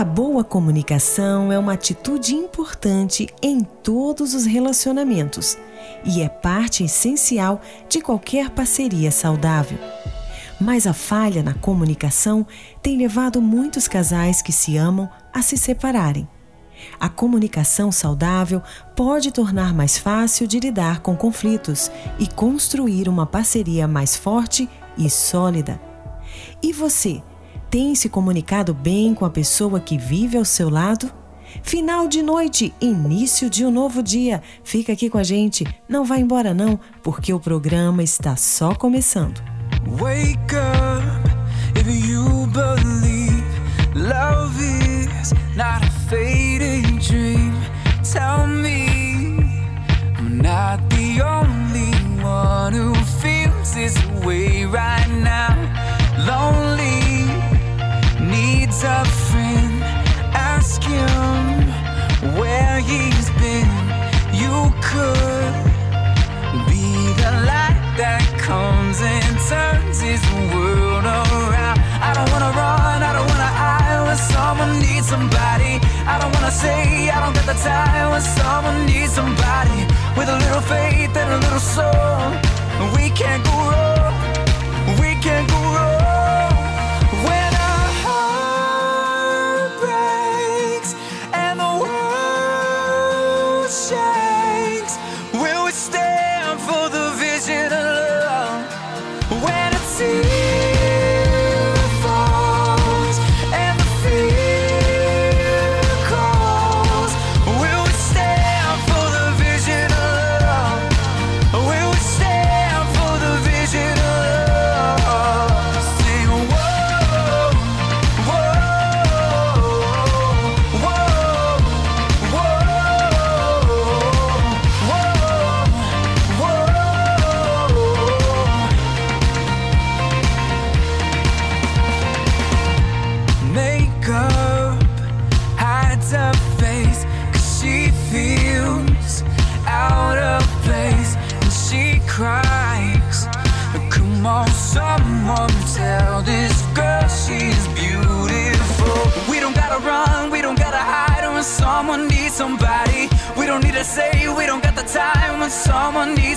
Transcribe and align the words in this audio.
A 0.00 0.04
boa 0.04 0.42
comunicação 0.42 1.52
é 1.52 1.58
uma 1.58 1.74
atitude 1.74 2.34
importante 2.34 3.28
em 3.42 3.60
todos 3.60 4.32
os 4.32 4.46
relacionamentos 4.46 5.58
e 6.06 6.22
é 6.22 6.28
parte 6.30 6.82
essencial 6.82 7.60
de 7.86 8.00
qualquer 8.00 8.48
parceria 8.48 9.10
saudável. 9.10 9.76
Mas 10.58 10.86
a 10.86 10.94
falha 10.94 11.42
na 11.42 11.52
comunicação 11.52 12.46
tem 12.80 12.96
levado 12.96 13.42
muitos 13.42 13.86
casais 13.86 14.40
que 14.40 14.52
se 14.52 14.74
amam 14.78 15.06
a 15.34 15.42
se 15.42 15.58
separarem. 15.58 16.26
A 16.98 17.10
comunicação 17.10 17.92
saudável 17.92 18.62
pode 18.96 19.30
tornar 19.30 19.74
mais 19.74 19.98
fácil 19.98 20.46
de 20.46 20.60
lidar 20.60 21.00
com 21.00 21.14
conflitos 21.14 21.90
e 22.18 22.26
construir 22.26 23.06
uma 23.06 23.26
parceria 23.26 23.86
mais 23.86 24.16
forte 24.16 24.66
e 24.96 25.10
sólida. 25.10 25.78
E 26.62 26.72
você? 26.72 27.22
Tem 27.70 27.94
se 27.94 28.08
comunicado 28.08 28.74
bem 28.74 29.14
com 29.14 29.24
a 29.24 29.30
pessoa 29.30 29.78
que 29.78 29.96
vive 29.96 30.36
ao 30.36 30.44
seu 30.44 30.68
lado? 30.68 31.08
Final 31.62 32.08
de 32.08 32.20
noite, 32.20 32.74
início 32.80 33.48
de 33.48 33.64
um 33.64 33.70
novo 33.70 34.02
dia. 34.02 34.42
Fica 34.64 34.92
aqui 34.92 35.08
com 35.08 35.18
a 35.18 35.22
gente, 35.22 35.64
não 35.88 36.04
vá 36.04 36.18
embora 36.18 36.52
não, 36.52 36.80
porque 37.00 37.32
o 37.32 37.38
programa 37.38 38.02
está 38.02 38.34
só 38.34 38.74
começando. 38.74 39.40
Wake 39.86 40.56
up 40.56 41.30
if 41.78 41.86
you 42.08 42.48
believe 42.48 43.44
love 43.94 44.60
is 44.60 45.32
not 45.54 45.86
a 45.86 45.90
fading 46.08 46.98
dream. 46.98 47.52
Tell 48.02 48.48
me 48.48 49.44
I'm 50.18 50.38
not 50.38 50.80
the 50.88 51.22
only 51.22 51.92
one 52.20 52.72
who 52.72 52.92
feels 53.20 53.74
this 53.74 53.96
way 54.24 54.66
right 54.66 55.08
now. 55.22 55.54
Lonely 56.26 56.79
friend. 58.80 59.82
Ask 60.32 60.82
him 60.82 61.68
where 62.38 62.80
he's 62.80 63.28
been. 63.36 63.68
You 64.32 64.72
could 64.80 65.52
be 66.64 67.12
the 67.20 67.32
light 67.44 67.76
that 68.00 68.24
comes 68.38 69.02
and 69.02 69.36
turns 69.48 70.00
his 70.00 70.22
world 70.54 71.04
around. 71.04 71.78
I 72.00 72.14
don't 72.16 72.30
wanna 72.32 72.52
run, 72.56 73.02
I 73.02 73.12
don't 73.12 73.28
wanna 73.28 73.52
hide 73.62 74.00
when 74.06 74.16
someone 74.16 74.78
needs 74.80 75.08
somebody. 75.08 75.76
I 76.08 76.18
don't 76.18 76.32
wanna 76.32 76.50
say 76.50 77.10
I 77.10 77.20
don't 77.20 77.34
got 77.34 77.44
the 77.44 77.58
time 77.60 78.10
when 78.12 78.22
someone 78.22 78.86
needs 78.86 79.12
somebody. 79.12 79.84
With 80.16 80.28
a 80.30 80.38
little 80.44 80.62
faith 80.62 81.14
and 81.14 81.28
a 81.36 81.38
little 81.44 81.60
soul, 81.60 82.32
we 82.96 83.10
can't 83.10 83.44
go 83.44 83.49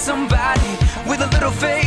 somebody 0.03 0.77
with 1.07 1.21
a 1.21 1.27
little 1.27 1.49
faith. 1.49 1.82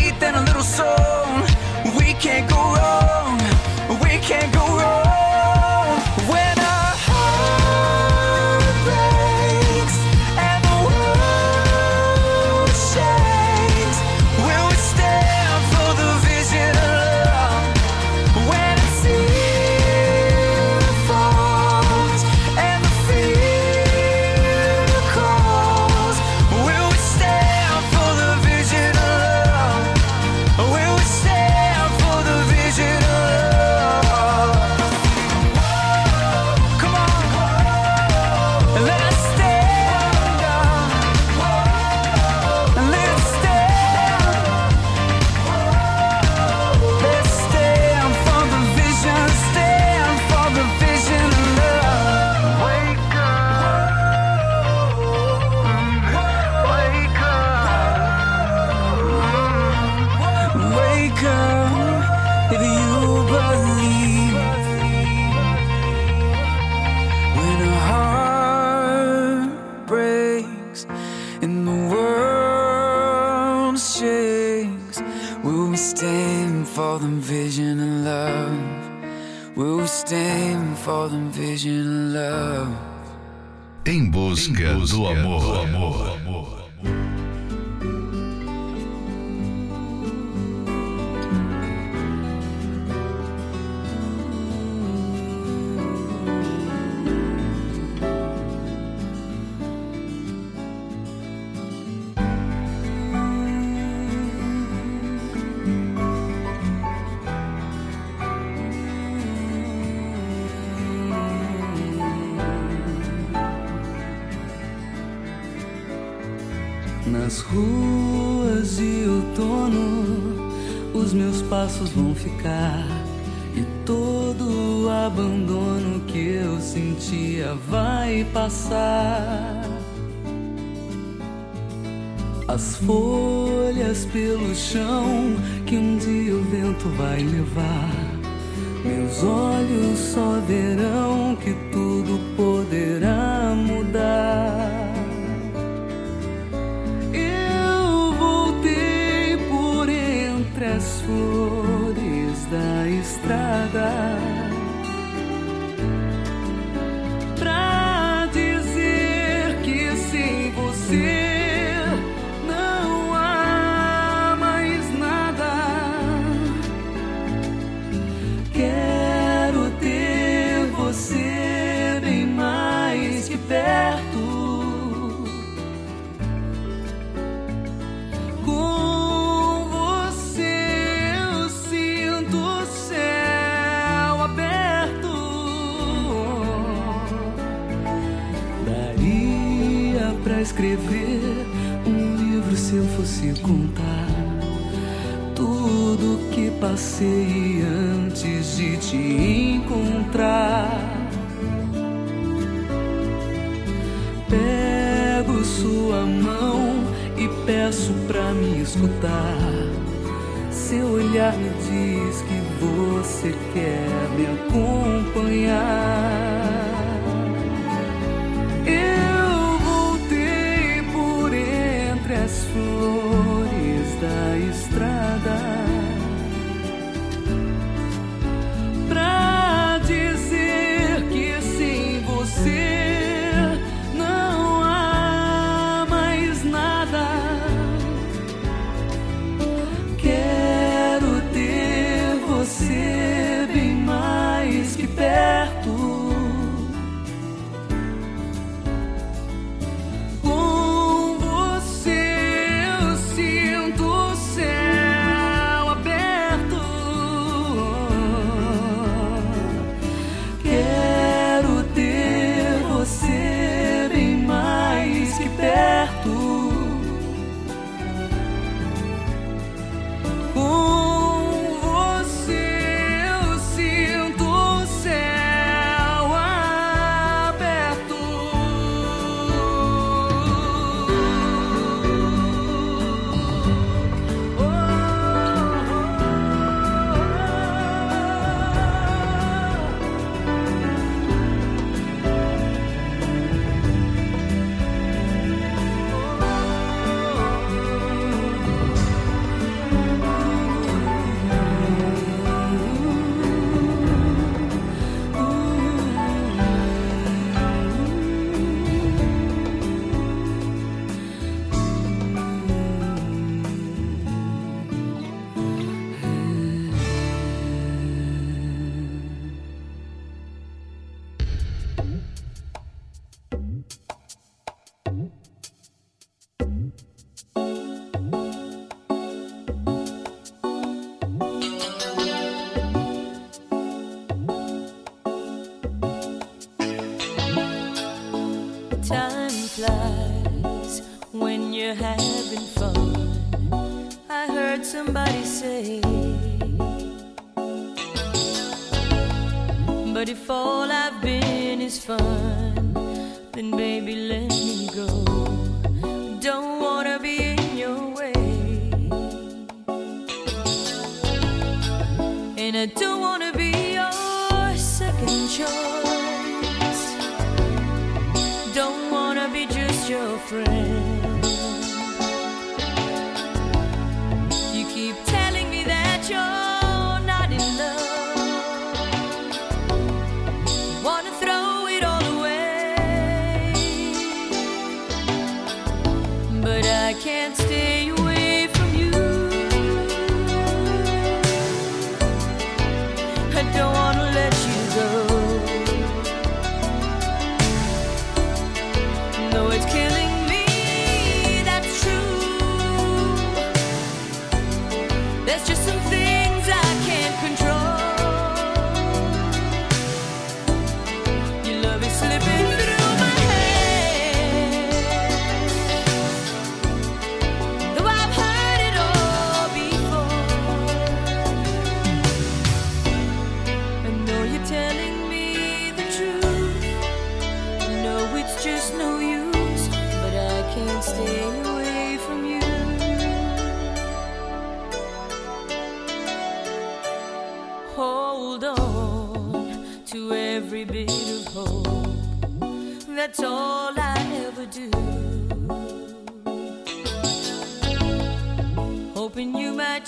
your 369.88 370.18
friend. 370.18 370.95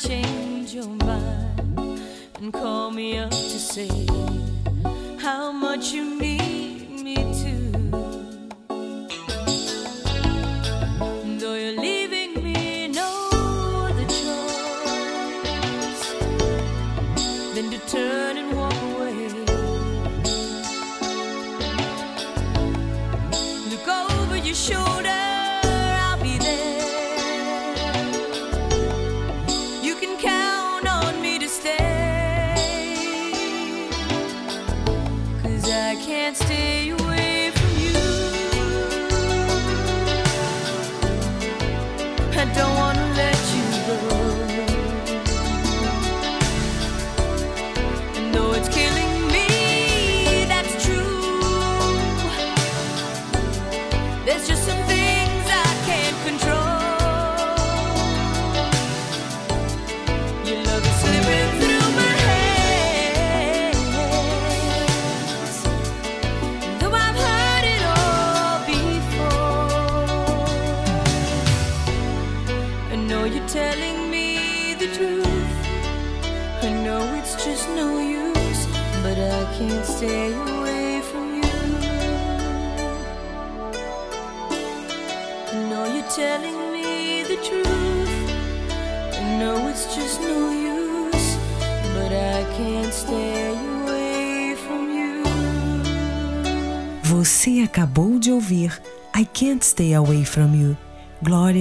change 0.09 0.73
your 0.73 0.89
mind 1.05 2.01
and 2.41 2.51
call 2.51 2.91
me 2.91 3.19
up 3.19 3.31
to 3.31 3.59
say 3.59 4.07
how 5.19 5.53
much 5.53 5.93
you 5.93 6.18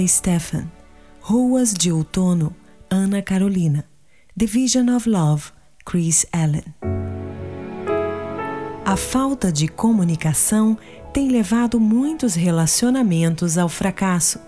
Stephen, 0.08 0.70
Ruas 1.20 1.74
de 1.74 1.92
Outono, 1.92 2.56
Ana 2.90 3.20
Carolina, 3.20 3.84
Division 4.34 4.88
of 4.96 5.08
Love, 5.08 5.52
Chris 5.84 6.24
Allen. 6.32 6.64
A 8.84 8.96
falta 8.96 9.52
de 9.52 9.68
comunicação 9.68 10.78
tem 11.12 11.28
levado 11.28 11.78
muitos 11.78 12.34
relacionamentos 12.34 13.58
ao 13.58 13.68
fracasso, 13.68 14.40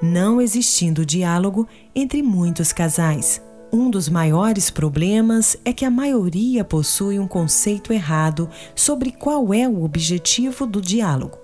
não 0.00 0.40
existindo 0.40 1.04
diálogo 1.04 1.66
entre 1.92 2.22
muitos 2.22 2.72
casais. 2.72 3.42
Um 3.72 3.90
dos 3.90 4.08
maiores 4.08 4.70
problemas 4.70 5.56
é 5.64 5.72
que 5.72 5.84
a 5.84 5.90
maioria 5.90 6.64
possui 6.64 7.18
um 7.18 7.26
conceito 7.26 7.92
errado 7.92 8.48
sobre 8.76 9.10
qual 9.10 9.52
é 9.52 9.68
o 9.68 9.82
objetivo 9.82 10.66
do 10.66 10.80
diálogo 10.80 11.39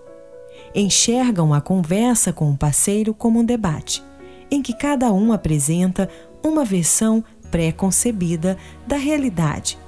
enxergam 0.76 1.54
a 1.54 1.60
conversa 1.60 2.32
com 2.32 2.50
o 2.50 2.56
parceiro 2.56 3.14
como 3.14 3.40
um 3.40 3.44
debate, 3.44 4.04
em 4.50 4.60
que 4.60 4.74
cada 4.74 5.10
um 5.12 5.32
apresenta 5.32 6.08
uma 6.44 6.64
versão 6.64 7.24
pré-concebida 7.50 8.58
da 8.86 8.96
realidade 8.96 9.78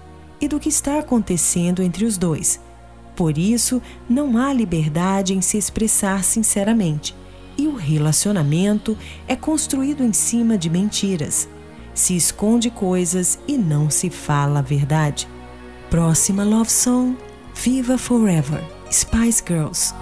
e 0.41 0.49
do 0.49 0.59
que 0.59 0.69
está 0.69 0.99
acontecendo 0.99 1.83
entre 1.83 2.05
os 2.05 2.17
dois. 2.17 2.61
Por 3.15 3.37
isso, 3.37 3.83
não 4.09 4.39
há 4.39 4.53
liberdade 4.53 5.35
em 5.35 5.41
se 5.41 5.59
expressar 5.59 6.25
sinceramente, 6.25 7.15
e 7.57 7.67
o 7.67 7.75
relacionamento 7.75 8.97
é 9.27 9.35
construído 9.35 10.05
em 10.05 10.13
cima 10.13 10.57
de 10.57 10.71
mentiras. 10.71 11.49
Se 11.93 12.17
esconde 12.17 12.71
coisas 12.71 13.39
e 13.49 13.59
não 13.59 13.91
se 13.91 14.09
fala 14.09 14.61
a 14.61 14.63
verdade. 14.63 15.29
Próxima 15.91 16.45
Love 16.45 16.71
Song: 16.71 17.17
Viva 17.53 17.99
Forever, 17.99 18.63
Spice 18.93 19.43
Girls. 19.45 19.93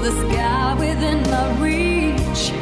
The 0.00 0.12
sky 0.12 0.74
within 0.78 1.22
my 1.30 1.46
reach? 1.60 2.52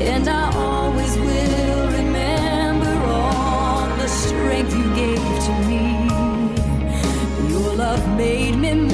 And 0.00 0.28
I 0.28 0.50
always 0.56 1.14
will 1.16 1.86
remember 2.00 2.94
all 3.06 3.86
the 3.96 4.08
strength 4.08 4.74
you 4.74 4.94
gave 4.94 5.18
to 5.46 5.52
me. 5.68 5.84
Your 7.50 7.74
love 7.74 8.16
made 8.16 8.56
me 8.56 8.87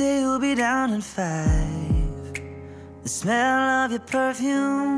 say 0.00 0.20
you'll 0.20 0.38
be 0.38 0.54
down 0.54 0.94
in 0.94 1.02
five. 1.02 2.32
The 3.02 3.08
smell 3.08 3.84
of 3.84 3.90
your 3.90 4.00
perfume 4.00 4.96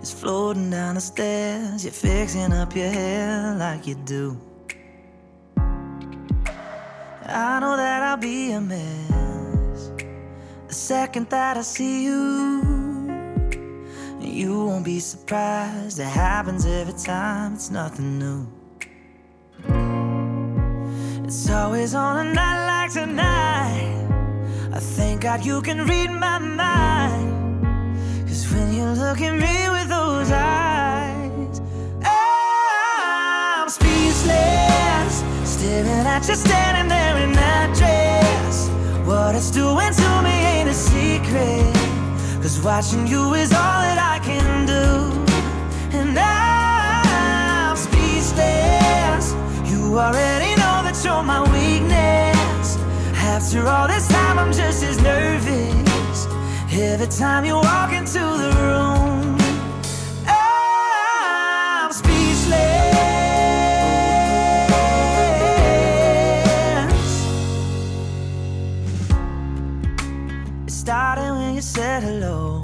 is 0.00 0.10
floating 0.10 0.70
down 0.70 0.94
the 0.94 1.02
stairs. 1.02 1.84
You're 1.84 1.92
fixing 1.92 2.50
up 2.54 2.74
your 2.74 2.88
hair 2.88 3.54
like 3.58 3.86
you 3.86 3.96
do. 4.06 4.40
I 7.26 7.60
know 7.60 7.76
that 7.76 8.02
I'll 8.02 8.16
be 8.16 8.52
a 8.52 8.60
mess 8.60 9.90
the 10.68 10.74
second 10.74 11.28
that 11.28 11.58
I 11.58 11.62
see 11.62 12.04
you. 12.04 12.22
You 14.18 14.64
won't 14.64 14.86
be 14.86 14.98
surprised, 14.98 15.98
it 15.98 16.04
happens 16.06 16.64
every 16.64 16.94
time, 16.94 17.52
it's 17.52 17.70
nothing 17.70 18.18
new. 18.18 18.61
It's 21.34 21.48
always 21.48 21.94
on 21.94 22.26
a 22.26 22.30
night 22.30 22.66
like 22.66 22.92
tonight. 22.92 24.06
I 24.70 24.78
thank 24.78 25.22
God 25.22 25.42
you 25.42 25.62
can 25.62 25.86
read 25.86 26.10
my 26.10 26.38
mind. 26.38 27.64
Cause 28.28 28.52
when 28.52 28.74
you 28.74 28.84
look 28.84 29.18
at 29.18 29.32
me 29.32 29.70
with 29.70 29.88
those 29.88 30.30
eyes, 30.30 31.62
I'm 32.04 33.66
speechless. 33.70 35.24
Staring 35.44 36.06
at 36.06 36.28
you 36.28 36.34
standing 36.34 36.88
there 36.90 37.16
in 37.24 37.32
that 37.32 37.74
dress. 37.78 38.68
What 39.06 39.34
it's 39.34 39.50
doing 39.50 39.90
to 39.90 40.22
me 40.22 40.36
ain't 40.52 40.68
a 40.68 40.74
secret. 40.74 41.72
Cause 42.42 42.60
watching 42.60 43.06
you 43.06 43.32
is 43.32 43.52
all 43.54 43.80
that 43.80 43.98
I 43.98 44.18
can 44.22 44.66
do. 44.66 44.84
And 45.96 46.18
I'm 46.18 47.74
speechless. 47.74 49.32
You 49.72 49.98
already 49.98 50.56
know 50.56 50.61
you're 51.04 51.22
my 51.22 51.42
weakness. 51.52 52.76
After 53.16 53.66
all 53.66 53.88
this 53.88 54.06
time, 54.08 54.38
I'm 54.38 54.52
just 54.52 54.82
as 54.82 55.00
nervous. 55.00 56.26
Every 56.72 57.06
time 57.06 57.44
you 57.44 57.54
walk 57.54 57.92
into 57.92 58.18
the 58.18 58.50
room, 58.62 59.38
I'm 60.26 61.92
speechless. 61.92 62.52
It 70.66 70.70
started 70.70 71.32
when 71.34 71.54
you 71.54 71.62
said 71.62 72.02
hello. 72.02 72.60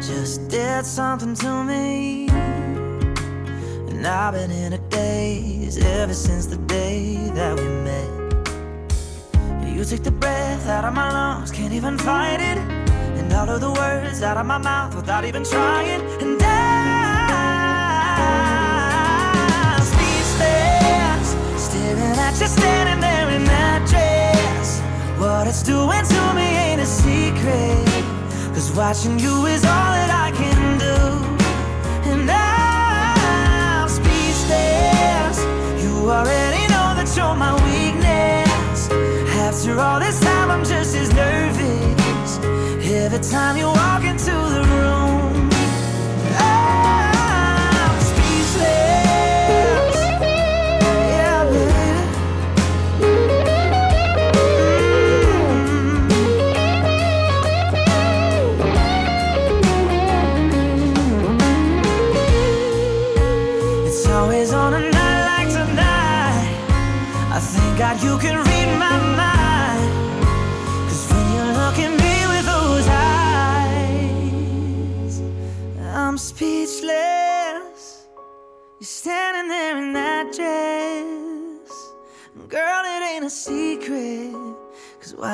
just 0.00 0.48
did 0.48 0.84
something 0.84 1.34
to 1.34 1.64
me. 1.64 2.28
And 3.88 4.06
I've 4.06 4.34
been 4.34 4.50
in 4.50 4.72
a 4.74 4.83
daze 5.64 5.78
ever 5.78 6.14
since 6.14 6.46
the 6.46 6.56
day 6.66 7.16
that 7.34 7.58
we 7.58 7.68
met. 7.88 8.08
You 9.66 9.84
took 9.84 10.02
the 10.02 10.10
breath 10.10 10.66
out 10.68 10.84
of 10.84 10.94
my 10.94 11.10
lungs, 11.10 11.50
can't 11.50 11.72
even 11.72 11.98
fight 11.98 12.40
it. 12.40 12.58
And 13.18 13.32
all 13.32 13.48
of 13.50 13.60
the 13.60 13.70
words 13.70 14.22
out 14.22 14.36
of 14.36 14.46
my 14.46 14.58
mouth 14.58 14.94
without 14.94 15.24
even 15.24 15.42
trying. 15.44 16.00
And 16.20 16.42
I'm 16.42 17.00
speechless, 19.92 21.34
staring 21.56 22.18
at 22.26 22.40
you 22.40 22.46
standing 22.46 23.00
there 23.00 23.30
in 23.30 23.44
that 23.44 23.88
dress. 23.88 24.80
What 25.18 25.46
it's 25.46 25.62
doing 25.62 26.04
to 26.04 26.34
me 26.34 26.48
ain't 26.64 26.80
a 26.80 26.86
secret. 26.86 28.04
Cause 28.54 28.70
watching 28.72 29.18
you 29.18 29.46
is 29.46 29.64
all 29.64 30.03
already 36.10 36.66
know 36.68 36.88
that 36.98 37.10
you're 37.16 37.34
my 37.34 37.54
weakness. 37.66 38.88
After 39.46 39.78
all 39.80 40.00
this 40.00 40.20
time, 40.20 40.50
I'm 40.50 40.64
just 40.64 40.94
as 40.94 41.12
nervous. 41.14 42.38
Every 42.86 43.20
time 43.20 43.56
you 43.56 43.66
walk 43.66 44.04
into 44.04 44.30
the 44.30 44.53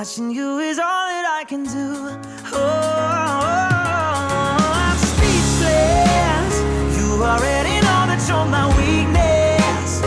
watching 0.01 0.31
you 0.31 0.59
is 0.61 0.79
all 0.79 1.07
that 1.13 1.27
I 1.41 1.45
can 1.45 1.63
do. 1.63 1.89
Oh, 2.57 2.71
I'm 4.87 4.97
speechless. 5.13 6.55
You 6.97 7.23
already 7.23 7.77
know 7.85 8.03
that 8.09 8.21
you're 8.27 8.47
my 8.47 8.67
weakness. 8.81 10.01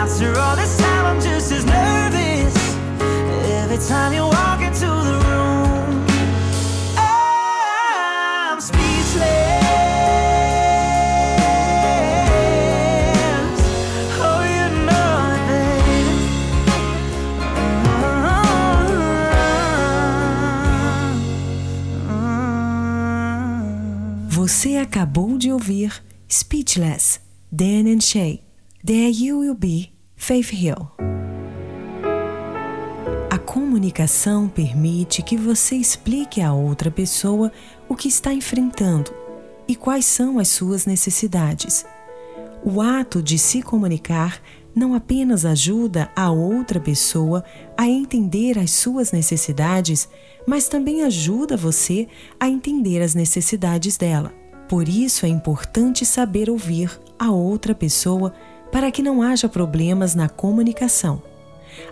After 0.00 0.28
all 0.40 0.56
this 0.56 0.78
time, 0.78 1.04
I'm 1.04 1.20
just 1.20 1.52
as 1.52 1.66
nervous. 1.66 2.56
Every 3.60 3.80
time 3.86 4.14
you 4.14 4.33
acabou 24.84 25.38
de 25.38 25.50
ouvir 25.50 26.04
Speechless, 26.30 27.18
Dan 27.50 27.88
and 27.88 28.00
Shay. 28.00 28.42
There 28.84 29.10
You 29.10 29.38
Will 29.38 29.54
Be, 29.54 29.90
Faith 30.14 30.52
Hill. 30.52 30.90
A 33.30 33.38
comunicação 33.38 34.46
permite 34.46 35.22
que 35.22 35.38
você 35.38 35.76
explique 35.76 36.42
a 36.42 36.52
outra 36.52 36.90
pessoa 36.90 37.50
o 37.88 37.96
que 37.96 38.08
está 38.08 38.34
enfrentando 38.34 39.10
e 39.66 39.74
quais 39.74 40.04
são 40.04 40.38
as 40.38 40.48
suas 40.48 40.84
necessidades. 40.84 41.86
O 42.62 42.82
ato 42.82 43.22
de 43.22 43.38
se 43.38 43.62
comunicar 43.62 44.38
não 44.74 44.94
apenas 44.94 45.46
ajuda 45.46 46.10
a 46.14 46.30
outra 46.30 46.78
pessoa 46.78 47.42
a 47.74 47.88
entender 47.88 48.58
as 48.58 48.72
suas 48.72 49.12
necessidades, 49.12 50.10
mas 50.46 50.68
também 50.68 51.02
ajuda 51.02 51.56
você 51.56 52.06
a 52.38 52.50
entender 52.50 53.00
as 53.00 53.14
necessidades 53.14 53.96
dela. 53.96 54.43
Por 54.68 54.88
isso 54.88 55.26
é 55.26 55.28
importante 55.28 56.04
saber 56.06 56.48
ouvir 56.48 56.90
a 57.18 57.30
outra 57.30 57.74
pessoa 57.74 58.34
para 58.72 58.90
que 58.90 59.02
não 59.02 59.22
haja 59.22 59.48
problemas 59.48 60.14
na 60.14 60.28
comunicação. 60.28 61.22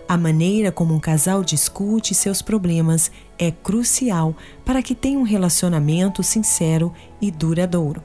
A 0.07 0.17
maneira 0.17 0.71
como 0.71 0.93
um 0.93 0.99
casal 0.99 1.43
discute 1.43 2.13
seus 2.13 2.41
problemas 2.41 3.11
é 3.37 3.51
crucial 3.51 4.35
para 4.65 4.81
que 4.81 4.95
tenha 4.95 5.19
um 5.19 5.23
relacionamento 5.23 6.23
sincero 6.23 6.93
e 7.21 7.29
duradouro. 7.31 8.01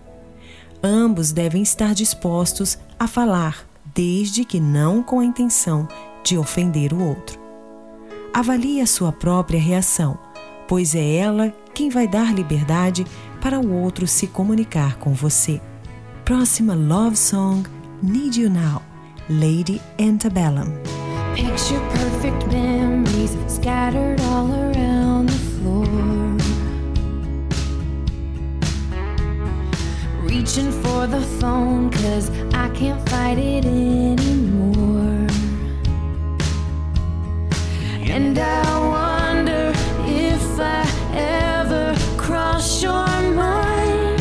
Ambos 0.83 1.33
devem 1.33 1.62
estar 1.62 1.94
dispostos 1.94 2.78
a 2.98 3.09
falar, 3.09 3.66
desde 3.94 4.44
que 4.44 4.61
não 4.61 5.02
com 5.02 5.20
a 5.20 5.24
intenção 5.24 5.88
de 6.22 6.38
ofender 6.38 6.92
o 6.92 7.02
outro. 7.02 7.38
Avalie 8.33 8.81
a 8.81 8.87
sua 8.87 9.11
própria 9.11 9.61
reação, 9.61 10.18
pois 10.68 10.94
é 10.94 11.16
ela 11.16 11.52
quem 11.74 11.90
vai 11.90 12.07
dar 12.07 12.33
liberdade 12.33 13.04
para 13.48 13.58
o 13.58 13.72
outro 13.80 14.06
se 14.06 14.26
comunicar 14.26 14.98
com 14.98 15.14
você. 15.14 15.58
Próxima 16.22 16.74
love 16.74 17.16
song 17.16 17.62
Need 18.02 18.38
You 18.38 18.50
Now, 18.50 18.82
Lady 19.26 19.80
Antebellum. 19.98 20.70
Picture 21.34 21.80
perfect 21.94 22.46
memories 22.52 23.34
scattered 23.48 24.20
all 24.20 24.50
around 24.52 25.30
the 25.30 25.38
floor. 25.56 25.87
Reaching 30.24 30.70
for 30.82 31.06
the 31.06 31.22
phone, 31.40 31.88
cause 31.88 32.30
I 32.52 32.68
can't 32.78 33.00
fight 33.08 33.38
it 33.38 33.64
anymore. 33.64 35.26
And 38.11 38.38
I 38.38 38.78
wonder 38.90 39.72
if 40.06 40.61
I 40.61 40.84
ever 41.14 42.07
your 42.82 43.06
mind. 43.34 44.20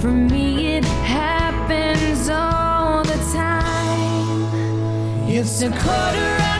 For 0.00 0.12
me, 0.12 0.76
it 0.76 0.84
happens 0.84 2.28
all 2.30 3.02
the 3.02 3.18
time. 3.32 4.44
It's 5.28 5.62
a 5.62 5.70
quarter 5.70 6.59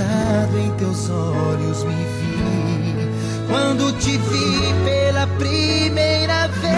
Em 0.00 0.70
teus 0.76 1.10
olhos 1.10 1.82
me 1.82 1.92
vi. 1.92 3.10
Quando 3.48 3.92
te 3.98 4.16
vi 4.16 4.72
pela 4.84 5.26
primeira 5.26 6.46
vez. 6.46 6.68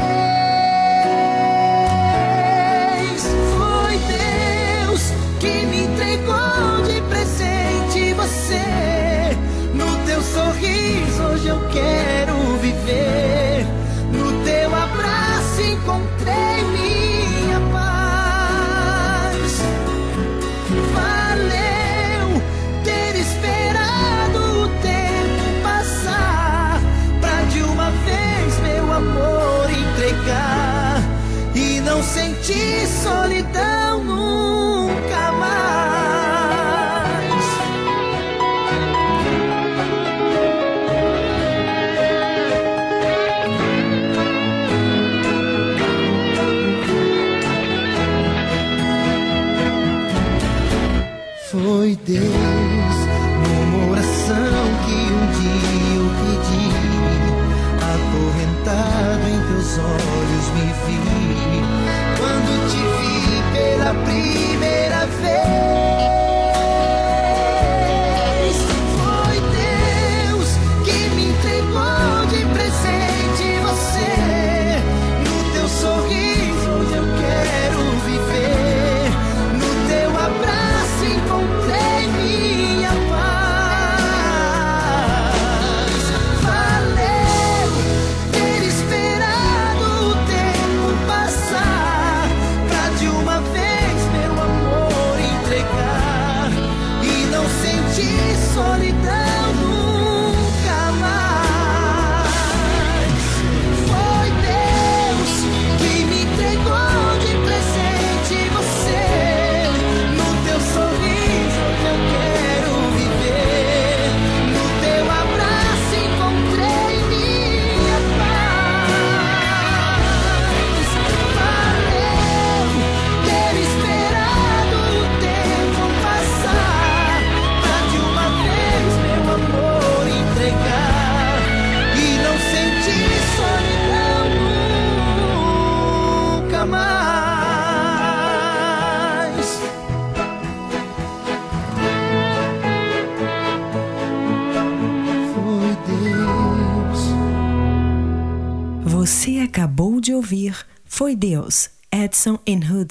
Foi 3.59 3.99
Deus 4.09 5.03
que 5.39 5.67
me 5.67 5.83
entregou 5.85 6.83
de 6.87 7.03
presente 7.11 8.15
você. 8.15 9.37
No 9.75 9.99
teu 10.07 10.23
sorriso 10.23 11.23
hoje 11.23 11.49
eu 11.49 11.61
quero 11.69 12.57
viver. 12.57 13.50
sol 33.03 33.40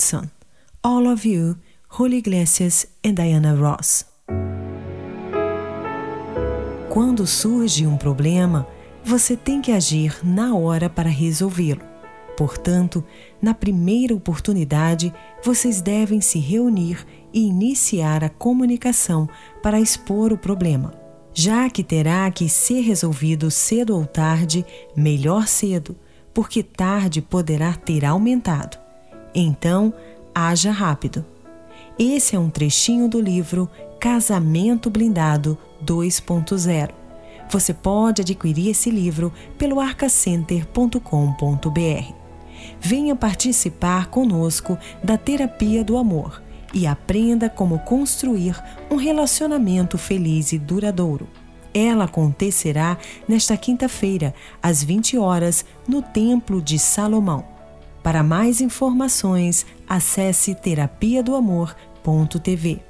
Hudson. 0.09 0.27
All 0.81 1.07
of 1.07 1.27
You, 1.27 1.55
Julio 1.87 2.17
Iglesias 2.17 2.87
e 3.03 3.11
Diana 3.11 3.53
Ross. 3.53 4.05
Quando 6.89 7.27
surge 7.27 7.85
um 7.85 7.95
problema, 7.95 8.67
você 9.03 9.37
tem 9.37 9.61
que 9.61 9.71
agir 9.71 10.17
na 10.23 10.55
hora 10.55 10.89
para 10.89 11.09
resolvê-lo. 11.09 11.81
Portanto, 12.35 13.03
na 13.41 13.53
primeira 13.53 14.15
oportunidade, 14.15 15.13
vocês 15.43 15.81
devem 15.81 16.21
se 16.21 16.39
reunir 16.39 17.05
e 17.33 17.47
iniciar 17.47 18.23
a 18.23 18.29
comunicação 18.29 19.29
para 19.61 19.79
expor 19.79 20.33
o 20.33 20.37
problema. 20.37 20.93
Já 21.33 21.69
que 21.69 21.83
terá 21.83 22.31
que 22.31 22.49
ser 22.49 22.81
resolvido 22.81 23.51
cedo 23.51 23.95
ou 23.95 24.05
tarde, 24.05 24.65
melhor 24.95 25.47
cedo, 25.47 25.95
porque 26.33 26.63
tarde 26.63 27.21
poderá 27.21 27.73
ter 27.73 28.03
aumentado. 28.05 28.88
Então, 29.33 29.93
haja 30.33 30.71
rápido. 30.71 31.25
Esse 31.97 32.35
é 32.35 32.39
um 32.39 32.49
trechinho 32.49 33.07
do 33.07 33.19
livro 33.19 33.69
Casamento 33.99 34.89
Blindado 34.89 35.57
2.0. 35.83 36.91
Você 37.49 37.73
pode 37.73 38.21
adquirir 38.21 38.69
esse 38.69 38.89
livro 38.89 39.33
pelo 39.57 39.79
arcacenter.com.br. 39.79 42.13
Venha 42.79 43.15
participar 43.15 44.07
conosco 44.07 44.77
da 45.03 45.17
terapia 45.17 45.83
do 45.83 45.97
amor 45.97 46.41
e 46.73 46.85
aprenda 46.85 47.49
como 47.49 47.79
construir 47.79 48.55
um 48.89 48.95
relacionamento 48.95 49.97
feliz 49.97 50.53
e 50.53 50.59
duradouro. 50.59 51.27
Ela 51.73 52.05
acontecerá 52.05 52.97
nesta 53.27 53.55
quinta-feira, 53.57 54.33
às 54.61 54.83
20 54.83 55.17
horas, 55.17 55.65
no 55.87 56.01
Templo 56.01 56.61
de 56.61 56.79
Salomão. 56.79 57.58
Para 58.03 58.23
mais 58.23 58.61
informações, 58.61 59.65
acesse 59.87 60.55
terapia 60.55 61.21
do 61.21 61.35
amor.tv. 61.35 62.81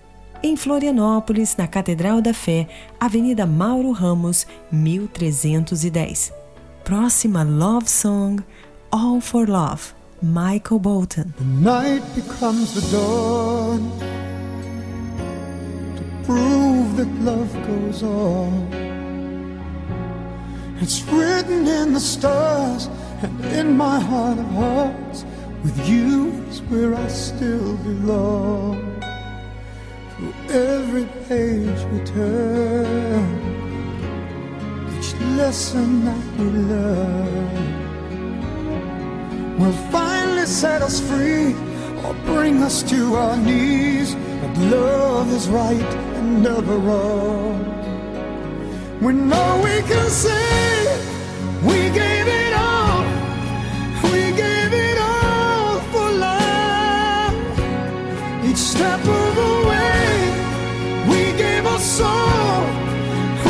Em 0.41 0.55
Florianópolis, 0.55 1.55
na 1.57 1.67
Catedral 1.67 2.21
da 2.21 2.33
Fé, 2.33 2.67
Avenida 2.99 3.45
Mauro 3.45 3.91
Ramos, 3.91 4.47
1310. 4.71 6.31
Próxima 6.83 7.43
Love 7.43 7.89
Song, 7.89 8.41
All 8.89 9.19
for 9.19 9.49
Love, 9.49 9.93
Michael 10.21 10.79
Bolton. 10.79 11.33
The 11.37 11.43
night 11.43 12.03
becomes 12.15 12.73
the 12.73 12.81
dawn 12.91 13.91
to 15.95 16.03
prove 16.25 16.97
that 16.97 17.09
love 17.23 17.49
goes 17.67 18.01
on. 18.01 18.67
It's 20.81 21.03
written 21.11 21.67
in 21.67 21.93
the 21.93 21.99
stars 21.99 22.89
and 23.21 23.45
in 23.45 23.77
my 23.77 23.99
heart 23.99 24.39
of 24.39 24.45
hearts. 24.51 25.25
With 25.63 25.89
you 25.89 26.31
is 26.49 26.61
where 26.63 26.95
I 26.95 27.07
still 27.07 27.75
belong. 27.77 29.01
Through 30.15 30.33
every 30.49 31.05
page 31.27 31.79
we 31.91 31.99
turn, 32.05 33.27
each 34.97 35.13
lesson 35.37 36.05
that 36.05 36.25
we 36.37 36.45
learn. 36.45 37.69
will 39.59 39.79
finally 39.91 40.45
set 40.45 40.81
us 40.81 41.01
free 41.01 41.53
or 42.05 42.13
bring 42.25 42.63
us 42.63 42.81
to 42.83 43.15
our 43.15 43.35
knees. 43.37 44.15
But 44.15 44.57
love 44.71 45.33
is 45.33 45.49
right 45.49 45.91
and 46.17 46.41
never 46.41 46.77
wrong. 46.77 47.65
We 49.01 49.13
know 49.13 49.61
we 49.63 49.81
can 49.91 50.09
say 50.09 50.79
we 51.63 51.89
gave 51.89 52.18
step 58.79 58.99
of 59.01 59.35
the 59.35 59.53
way, 59.69 60.07
we 61.11 61.21
gave 61.37 61.65
our 61.65 61.83
soul. 61.97 62.61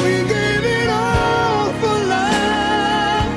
We 0.02 0.12
gave 0.34 0.64
it 0.80 0.90
all 0.90 1.68
for 1.80 1.98
love. 2.16 3.32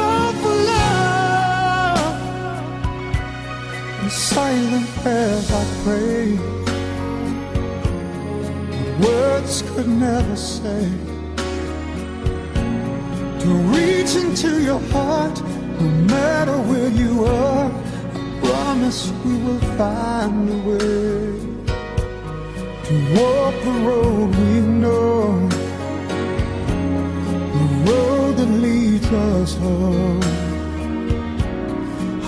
All 0.00 0.32
for 0.42 0.56
love. 0.74 2.16
In 4.02 4.10
silent 4.10 4.86
prayers 5.00 5.48
I 5.60 5.62
pray. 5.82 6.26
Words 9.04 9.54
could 9.70 9.88
never 9.88 10.36
say 10.36 10.84
to 13.42 13.48
reach 13.74 14.14
into 14.14 14.50
your 14.62 14.82
heart, 14.94 15.36
no 15.80 15.88
matter 16.14 16.56
where 16.70 16.90
you 16.90 17.24
are. 17.24 17.81
Promise 18.82 19.12
we 19.24 19.34
will 19.44 19.60
find 19.78 20.48
a 20.50 20.58
way 20.66 21.30
to 22.86 22.94
walk 23.14 23.54
the 23.62 23.74
road 23.86 24.28
we 24.34 24.60
know, 24.82 25.48
the 27.58 27.66
road 27.86 28.32
that 28.38 28.50
leads 28.66 29.06
us 29.06 29.54
home. 29.58 30.22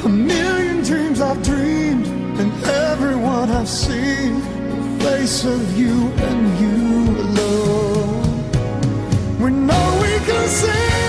A 0.04 0.08
million 0.08 0.82
dreams 0.84 1.20
I've 1.20 1.42
dreamed, 1.42 2.06
and 2.38 2.52
everyone 2.64 3.50
I've 3.50 3.68
seen, 3.68 4.38
the 4.38 5.04
face 5.04 5.44
of 5.44 5.76
you 5.76 6.08
and 6.28 6.58
you 6.62 6.82
alone. 7.24 8.22
We 9.40 9.50
know 9.50 9.98
we 10.00 10.14
can 10.24 10.46
say 10.46 11.03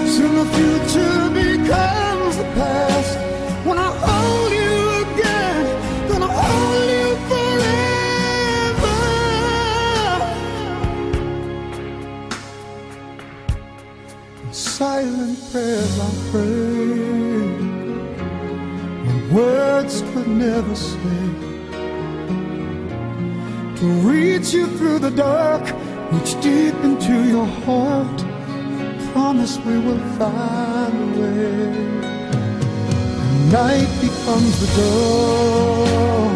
Soon 0.06 0.34
the 0.36 0.46
future 0.56 1.28
becomes 1.30 2.34
the 2.38 2.44
past. 2.54 3.12
When 3.66 3.78
I 3.78 3.90
hold 4.06 4.52
you 4.52 4.74
again, 5.04 5.62
gonna 6.08 6.30
hold 6.40 6.84
you 6.94 7.08
forever. 7.28 8.96
Silent 14.52 15.38
prayers 15.50 15.94
I 16.00 16.10
pray, 16.30 16.96
when 19.04 19.18
words 19.34 19.94
could 20.12 20.28
never 20.28 20.74
say 20.74 21.28
to 23.76 23.86
reach 24.08 24.48
you 24.54 24.66
through 24.78 25.00
the 25.00 25.10
dark, 25.10 25.62
your 27.44 27.54
heart. 27.64 28.18
Promise 29.12 29.58
we 29.58 29.78
will 29.78 30.04
find 30.18 30.94
a 31.02 31.20
way. 31.20 31.64
Night 33.52 33.90
becomes 34.00 34.54
the 34.62 34.68
dawn 34.76 36.34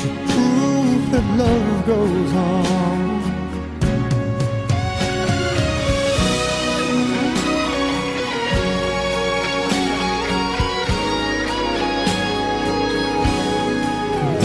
to 0.00 0.08
prove 0.30 1.02
that 1.12 1.26
love 1.42 1.86
goes 1.86 2.32
on. 2.32 2.72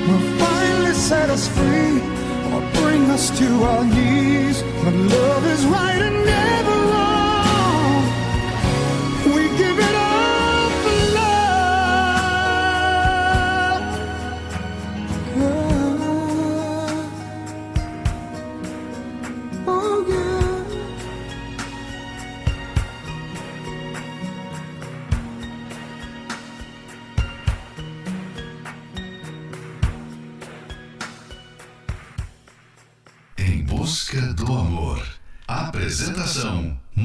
will 0.07 0.25
finally 0.37 0.93
set 0.93 1.29
us 1.29 1.47
free 1.47 1.95
or 2.51 2.59
bring 2.81 3.03
us 3.15 3.25
to 3.39 3.47
our 3.63 3.85
knees. 3.85 4.63
But 4.83 4.93
love 5.15 5.45
is 5.55 5.65
right 5.65 6.01
and 6.09 6.25
never 6.25 6.76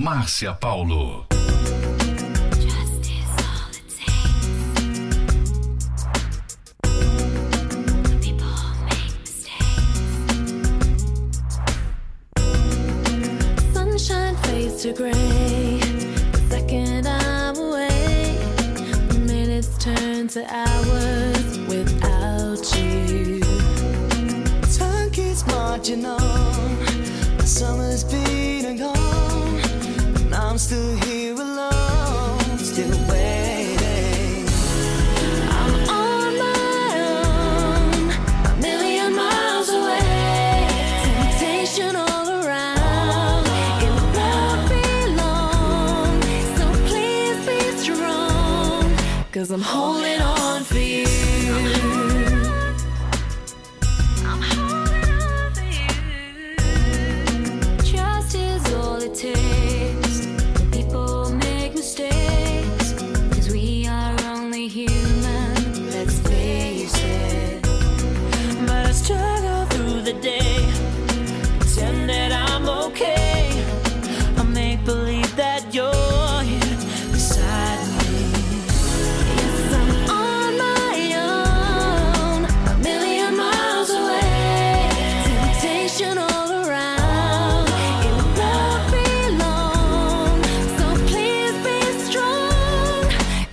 Márcia 0.02 0.58
Paulo. 0.58 1.31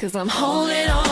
cause 0.10 0.16
I'm 0.16 0.28
holding 0.28 0.90
on. 0.90 1.09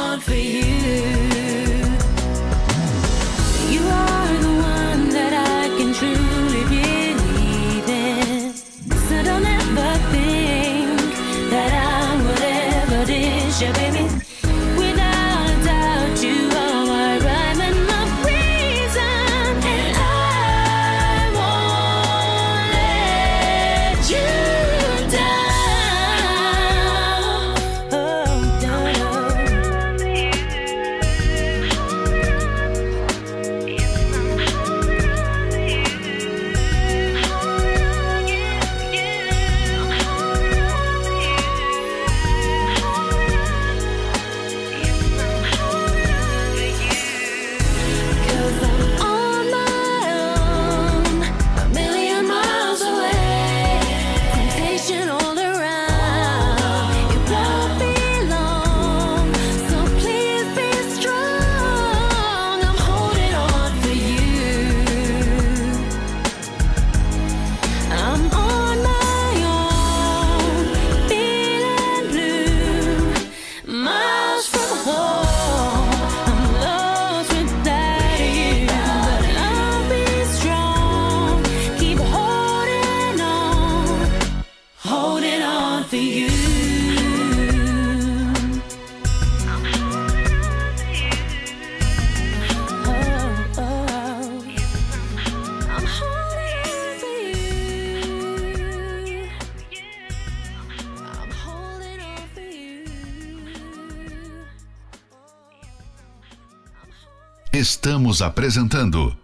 Estamos 107.57 108.21
apresentando 108.21 109.17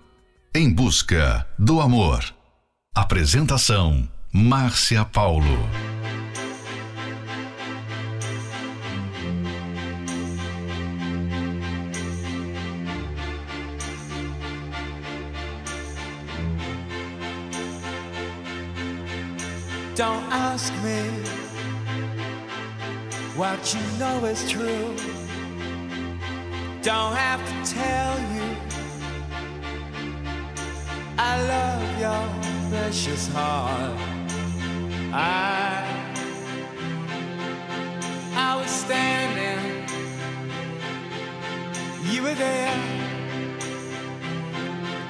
Em 0.56 0.68
Busca 0.68 1.48
do 1.56 1.80
Amor. 1.80 2.26
Apresentação: 2.96 4.10
Márcia 4.34 5.06
Paulo. 5.06 5.46
Don't 19.96 20.26
ask 20.32 20.74
me 20.82 21.08
what 23.36 23.76
you 23.76 23.82
know 24.00 24.26
is 24.26 24.50
true. 24.50 25.23
Don't 26.84 27.16
have 27.16 27.40
to 27.48 27.74
tell 27.74 28.20
you 28.34 28.58
I 31.18 31.42
love 31.48 32.00
your 32.04 32.70
precious 32.70 33.30
heart. 33.30 33.98
I 35.14 35.86
I 38.36 38.56
was 38.58 38.70
standing, 38.70 39.88
you 42.12 42.22
were 42.22 42.36
there. 42.36 42.76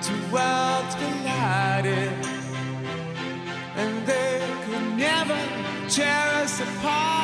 Two 0.03 0.21
worlds 0.31 0.93
collided, 0.93 2.13
and 3.75 4.05
they 4.05 4.41
could 4.65 4.95
never 4.95 5.39
tear 5.89 6.43
us 6.43 6.61
apart. 6.61 7.22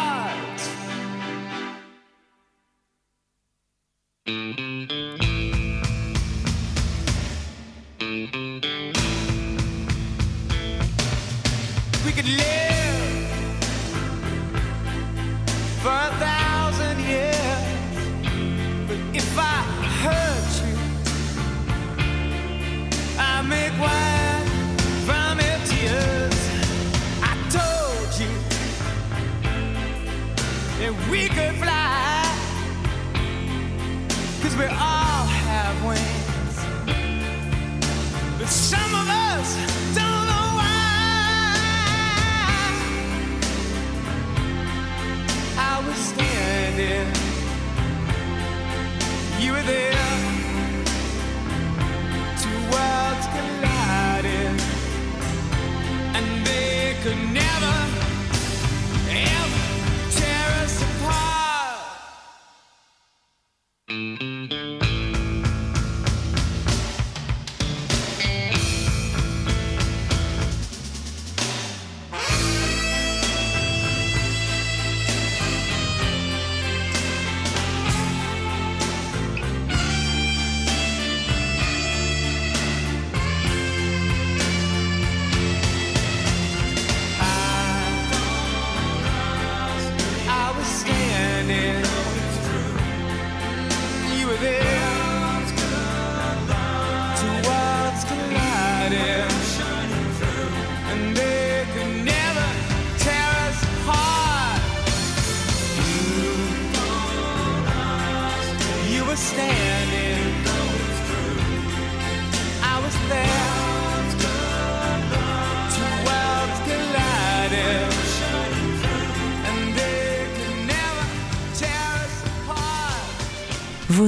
Could 57.02 57.18
never, 57.34 57.39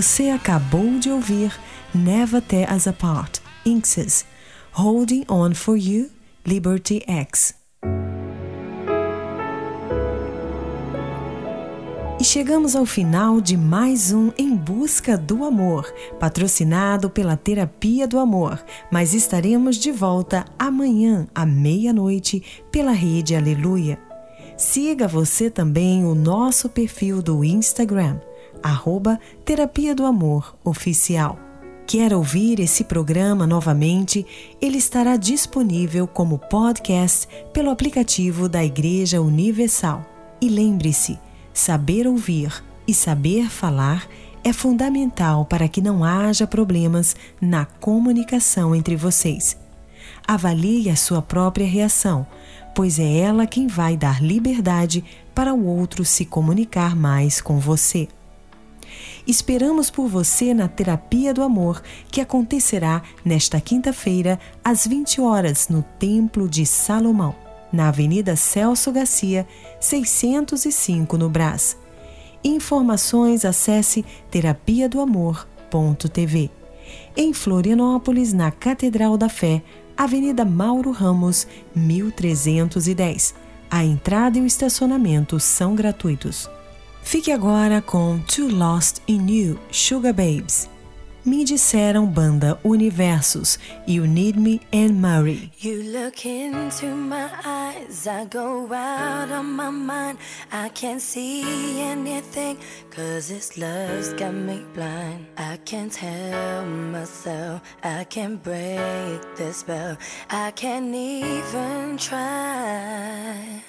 Você 0.01 0.31
acabou 0.31 0.97
de 0.97 1.11
ouvir 1.11 1.55
Never 1.93 2.41
Tear 2.41 2.75
Us 2.75 2.87
Apart, 2.87 3.37
Inxes, 3.63 4.25
Holding 4.71 5.23
On 5.29 5.53
For 5.53 5.77
You, 5.77 6.09
Liberty 6.43 7.03
X. 7.05 7.53
E 12.19 12.23
chegamos 12.23 12.75
ao 12.75 12.83
final 12.83 13.39
de 13.39 13.55
mais 13.55 14.11
um 14.11 14.31
Em 14.39 14.55
Busca 14.55 15.15
do 15.15 15.45
Amor, 15.45 15.93
patrocinado 16.19 17.07
pela 17.07 17.37
Terapia 17.37 18.07
do 18.07 18.17
Amor, 18.17 18.59
mas 18.91 19.13
estaremos 19.13 19.77
de 19.77 19.91
volta 19.91 20.45
amanhã 20.57 21.27
à 21.35 21.45
meia-noite 21.45 22.41
pela 22.71 22.91
rede 22.91 23.35
Aleluia. 23.35 23.99
Siga 24.57 25.07
você 25.07 25.47
também 25.47 26.03
o 26.05 26.15
nosso 26.15 26.69
perfil 26.69 27.21
do 27.21 27.43
Instagram, 27.43 28.19
arroba 28.63 29.19
Terapia 29.43 29.93
do 29.93 30.05
Amor 30.05 30.55
Oficial. 30.63 31.37
Quer 31.87 32.13
ouvir 32.13 32.59
esse 32.59 32.85
programa 32.85 33.45
novamente? 33.45 34.25
Ele 34.61 34.77
estará 34.77 35.17
disponível 35.17 36.07
como 36.07 36.39
podcast 36.39 37.27
pelo 37.51 37.69
aplicativo 37.69 38.47
da 38.47 38.63
Igreja 38.63 39.21
Universal. 39.21 40.05
E 40.39 40.47
lembre-se, 40.47 41.19
saber 41.53 42.07
ouvir 42.07 42.63
e 42.87 42.93
saber 42.93 43.49
falar 43.49 44.07
é 44.43 44.53
fundamental 44.53 45.45
para 45.45 45.67
que 45.67 45.81
não 45.81 46.03
haja 46.03 46.47
problemas 46.47 47.15
na 47.39 47.65
comunicação 47.65 48.73
entre 48.73 48.95
vocês. 48.95 49.57
Avalie 50.27 50.89
a 50.89 50.95
sua 50.95 51.21
própria 51.21 51.67
reação, 51.67 52.25
pois 52.73 52.99
é 52.99 53.17
ela 53.17 53.45
quem 53.45 53.67
vai 53.67 53.97
dar 53.97 54.23
liberdade 54.23 55.03
para 55.35 55.53
o 55.53 55.65
outro 55.65 56.05
se 56.05 56.25
comunicar 56.25 56.95
mais 56.95 57.41
com 57.41 57.59
você. 57.59 58.07
Esperamos 59.27 59.89
por 59.89 60.07
você 60.07 60.53
na 60.53 60.67
Terapia 60.67 61.33
do 61.33 61.43
Amor, 61.43 61.81
que 62.09 62.21
acontecerá 62.21 63.03
nesta 63.23 63.61
quinta-feira, 63.61 64.39
às 64.63 64.87
20 64.87 65.21
horas, 65.21 65.67
no 65.69 65.83
Templo 65.99 66.49
de 66.49 66.65
Salomão, 66.65 67.35
na 67.71 67.89
Avenida 67.89 68.35
Celso 68.35 68.91
Garcia, 68.91 69.47
605, 69.79 71.17
no 71.17 71.29
Brás. 71.29 71.77
Informações 72.43 73.45
acesse 73.45 74.03
terapia 74.31 74.89
do 74.89 74.99
amor.tv. 74.99 76.49
Em 77.15 77.33
Florianópolis, 77.33 78.33
na 78.33 78.49
Catedral 78.49 79.17
da 79.17 79.29
Fé, 79.29 79.61
Avenida 79.95 80.43
Mauro 80.43 80.91
Ramos, 80.91 81.47
1310. 81.75 83.35
A 83.69 83.85
entrada 83.85 84.37
e 84.37 84.41
o 84.41 84.45
estacionamento 84.45 85.39
são 85.39 85.75
gratuitos. 85.75 86.49
Fique 87.03 87.31
agora 87.31 87.81
com 87.81 88.19
Too 88.19 88.47
Lost 88.47 89.01
in 89.07 89.27
You, 89.29 89.59
Sugar 89.71 90.13
Babes. 90.13 90.69
Me 91.23 91.45
disseram 91.45 92.07
banda 92.07 92.59
Universos, 92.63 93.59
You 93.87 94.07
Need 94.07 94.39
Me 94.39 94.59
and 94.73 94.93
Murray. 94.93 95.51
You 95.59 95.83
look 95.83 96.25
into 96.25 96.87
my 96.87 97.29
eyes, 97.45 98.07
I 98.07 98.25
go 98.25 98.67
out 98.73 99.31
on 99.31 99.45
my 99.45 99.69
mind. 99.69 100.17
I 100.51 100.69
can't 100.69 100.99
see 100.99 101.79
anything, 101.79 102.57
cause 102.89 103.27
this 103.29 103.55
love's 103.55 104.13
got 104.13 104.33
me 104.33 104.65
blind. 104.73 105.27
I 105.37 105.57
can't 105.63 105.91
tell 105.91 106.65
myself, 106.65 107.61
I 107.83 108.03
can't 108.05 108.41
break 108.41 109.21
the 109.35 109.53
spell, 109.53 109.97
I 110.31 110.49
can't 110.51 110.95
even 110.95 111.97
try. 111.97 113.61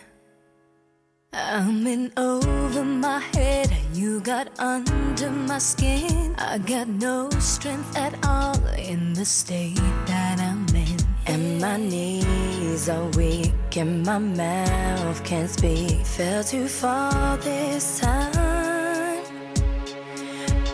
I'm 1.35 1.87
in 1.87 2.13
over 2.19 2.85
my 2.85 3.19
head, 3.19 3.75
you 3.95 4.21
got 4.21 4.49
under 4.61 5.31
my 5.31 5.57
skin. 5.57 6.35
I 6.37 6.59
got 6.59 6.89
no 6.89 7.31
strength 7.41 7.97
at 7.97 8.15
all 8.23 8.63
in 8.77 9.15
the 9.15 9.25
state 9.25 9.81
that 10.05 10.39
I'm 10.41 10.67
in. 10.77 10.99
And 11.27 11.59
my 11.59 11.79
knees 11.79 12.91
are 12.91 13.07
weak, 13.17 13.77
and 13.79 14.05
my 14.05 14.19
mouth 14.19 15.25
can't 15.25 15.49
speak. 15.49 16.05
Fell 16.05 16.45
too 16.45 16.69
far 16.69 17.39
this 17.39 18.01
time. 18.01 19.25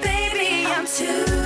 Baby, 0.03 0.67
I'm 0.67 0.87
too. 0.87 1.38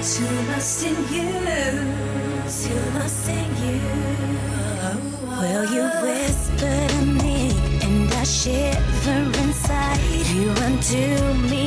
I'm 0.00 0.06
too 0.06 0.24
lost 0.50 0.82
in 0.86 0.96
you. 1.12 1.30
Too 2.48 2.98
lost 2.98 3.28
in 3.28 3.50
you. 3.62 3.80
Will 5.40 5.66
you 5.74 5.84
whisper 6.00 6.88
to 6.88 7.04
me 7.04 7.50
and 7.82 8.10
I 8.14 8.24
shiver 8.24 9.20
inside? 9.42 10.00
You 10.32 10.52
undo 10.64 11.34
me. 11.50 11.59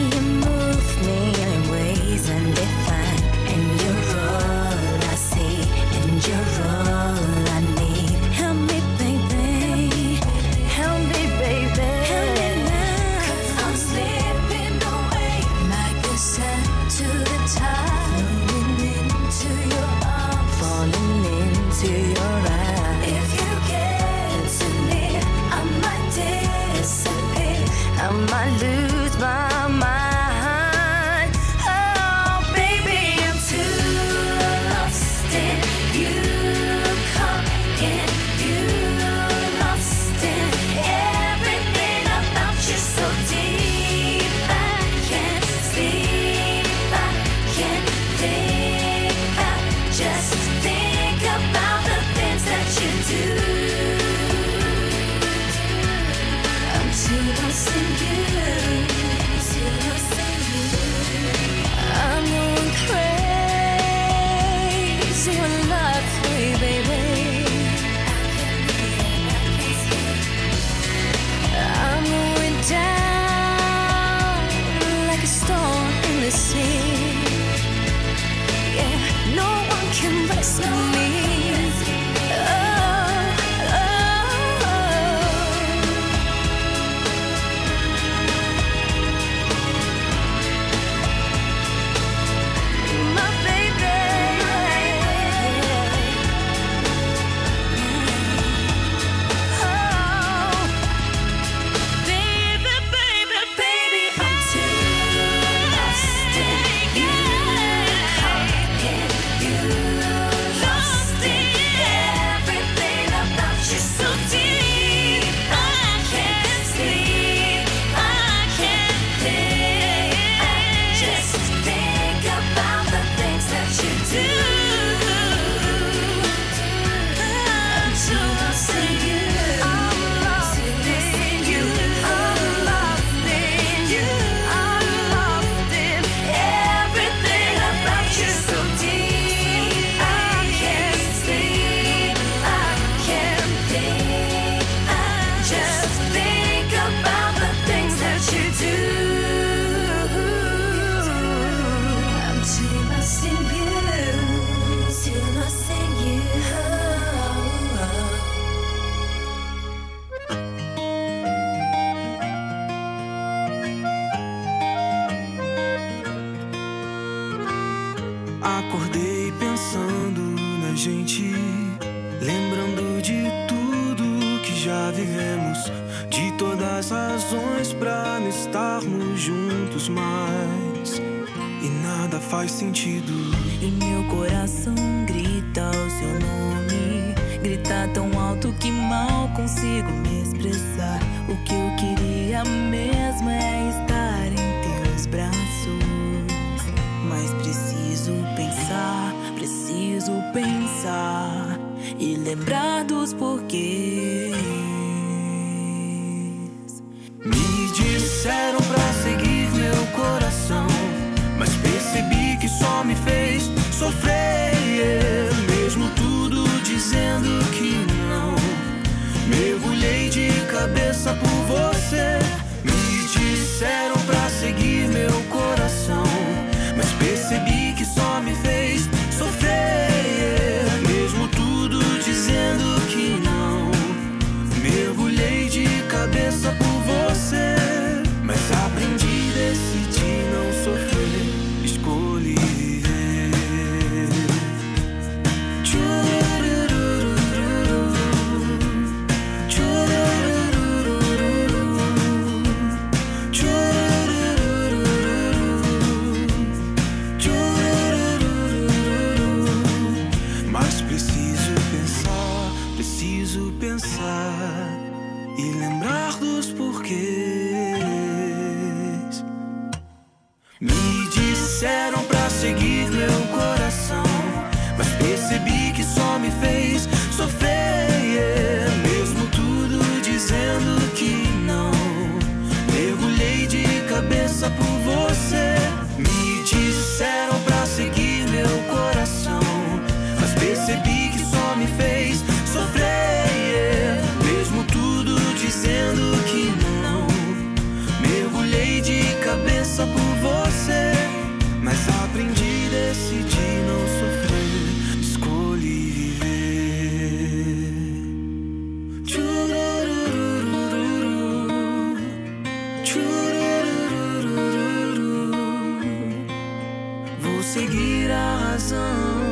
seguir 317.64 318.11
a 318.11 318.51
razão, 318.51 319.24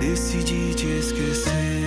decidi 0.00 0.74
te 0.74 0.86
esquecer. 0.98 1.81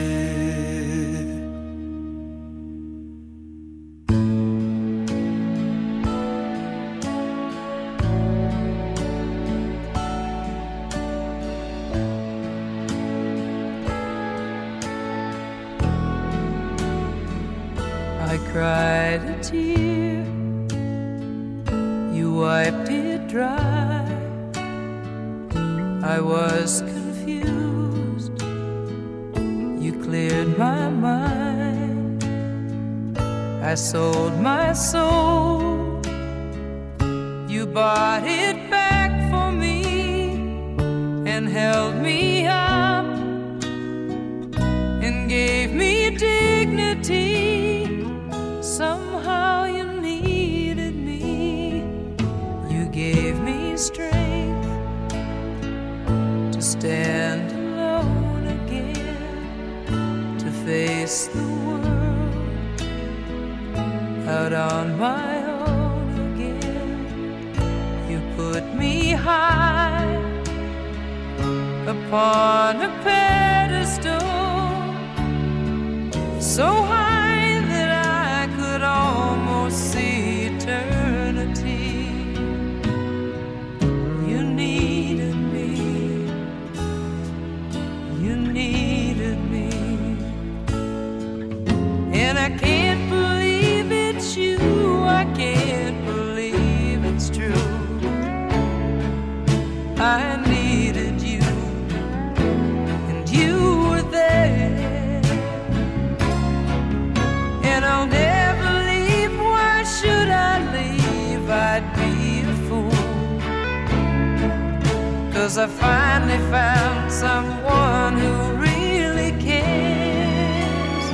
Cause 115.46 115.60
I 115.60 115.68
finally 115.68 116.40
found 116.50 117.12
someone 117.12 118.18
who 118.18 118.34
really 118.58 119.30
cares. 119.40 121.06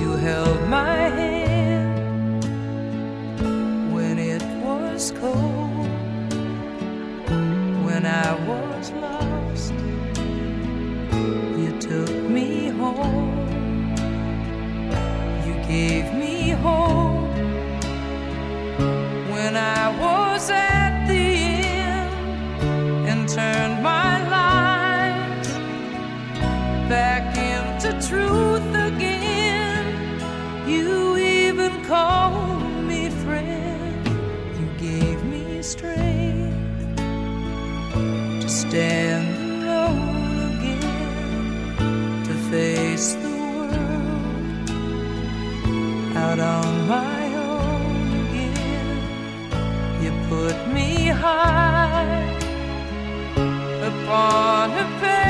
You 0.00 0.10
held 0.16 0.68
my 0.68 0.96
hand 0.96 1.17
high 51.08 52.38
upon 53.82 54.70
a 54.72 55.00
bed. 55.00 55.27